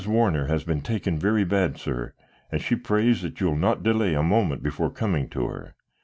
Warner 0.07 0.47
has 0.47 0.63
been 0.63 0.81
taken 0.81 1.19
very 1.19 1.43
bad, 1.43 1.77
sir, 1.77 2.13
and 2.51 2.59
she 2.59 2.73
prays 2.75 3.21
that 3.21 3.39
you 3.39 3.45
will 3.51 3.55
not 3.55 3.83
delay 3.83 4.15
a 4.15 4.23
moment 4.23 4.63
before 4.63 4.89
coming 4.89 5.29
to 5.29 5.45
her. 5.45 5.75